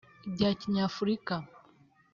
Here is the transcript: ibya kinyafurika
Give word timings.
ibya 0.27 0.49
kinyafurika 0.59 1.35